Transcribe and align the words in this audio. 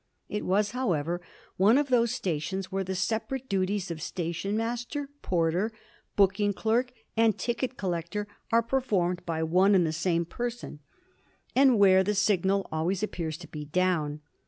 It 0.29 0.47
was, 0.47 0.73
moreover, 0.73 1.21
one 1.57 1.77
of 1.77 1.89
those 1.89 2.09
stations 2.11 2.71
where 2.71 2.83
the 2.83 2.95
separate 2.95 3.47
duties 3.47 3.91
of 3.91 4.01
station 4.01 4.57
master, 4.57 5.09
porter, 5.21 5.71
booking 6.15 6.53
clerk, 6.53 6.91
and 7.15 7.37
ticket 7.37 7.77
collector 7.77 8.27
are 8.51 8.63
performed 8.63 9.23
by 9.27 9.43
one 9.43 9.75
and 9.75 9.85
the 9.85 9.93
same 9.93 10.25
person, 10.25 10.79
and 11.55 11.77
where 11.77 12.03
the 12.03 12.15
signal 12.15 12.67
always 12.71 13.03
appears 13.03 13.37
to 13.37 13.47
be 13.47 13.65
down. 13.65 14.21